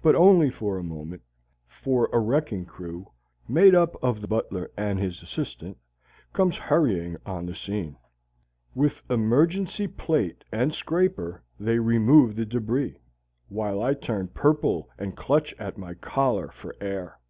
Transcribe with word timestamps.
But 0.00 0.14
only 0.14 0.48
for 0.48 0.78
a 0.78 0.82
moment; 0.82 1.20
for 1.68 2.08
a 2.14 2.18
wrecking 2.18 2.64
crew, 2.64 3.10
made 3.46 3.74
up 3.74 3.94
of 4.02 4.22
the 4.22 4.26
butler 4.26 4.70
and 4.74 4.98
his 4.98 5.20
assistant, 5.20 5.76
comes 6.32 6.56
hurrying 6.56 7.18
on 7.26 7.44
the 7.44 7.54
scene. 7.54 7.98
With 8.74 9.02
emergency 9.10 9.86
plate 9.86 10.44
and 10.50 10.74
scraper 10.74 11.42
they 11.58 11.78
remove 11.78 12.36
the 12.36 12.46
debris, 12.46 13.00
while 13.50 13.82
I 13.82 13.92
turn 13.92 14.28
purple 14.28 14.88
and 14.98 15.14
clutch 15.14 15.52
at 15.58 15.76
my 15.76 15.92
collar 15.92 16.48
for 16.50 16.74
air. 16.80 17.20